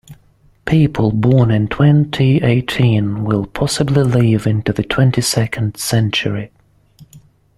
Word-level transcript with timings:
People 0.65 1.11
born 1.11 1.51
in 1.51 1.67
twenty-eighteen 1.67 3.23
will 3.23 3.45
possibly 3.45 4.01
live 4.01 4.47
into 4.47 4.73
the 4.73 4.81
twenty-second 4.81 5.77
century. 5.77 6.51